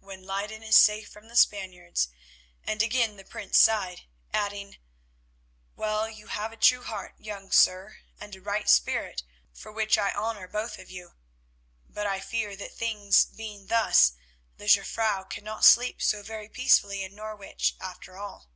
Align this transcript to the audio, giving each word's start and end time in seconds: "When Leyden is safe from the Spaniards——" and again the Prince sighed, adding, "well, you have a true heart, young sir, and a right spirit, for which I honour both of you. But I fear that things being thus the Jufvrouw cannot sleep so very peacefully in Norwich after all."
"When 0.00 0.24
Leyden 0.26 0.64
is 0.64 0.76
safe 0.76 1.08
from 1.08 1.28
the 1.28 1.36
Spaniards——" 1.36 2.08
and 2.64 2.82
again 2.82 3.16
the 3.16 3.22
Prince 3.24 3.56
sighed, 3.56 4.00
adding, 4.32 4.78
"well, 5.76 6.08
you 6.10 6.26
have 6.26 6.50
a 6.50 6.56
true 6.56 6.82
heart, 6.82 7.14
young 7.20 7.52
sir, 7.52 7.98
and 8.18 8.34
a 8.34 8.40
right 8.40 8.68
spirit, 8.68 9.22
for 9.52 9.70
which 9.70 9.96
I 9.96 10.10
honour 10.12 10.48
both 10.48 10.80
of 10.80 10.90
you. 10.90 11.14
But 11.88 12.08
I 12.08 12.18
fear 12.18 12.56
that 12.56 12.74
things 12.74 13.24
being 13.24 13.68
thus 13.68 14.14
the 14.56 14.66
Jufvrouw 14.66 15.28
cannot 15.30 15.64
sleep 15.64 16.02
so 16.02 16.24
very 16.24 16.48
peacefully 16.48 17.04
in 17.04 17.14
Norwich 17.14 17.76
after 17.80 18.18
all." 18.18 18.48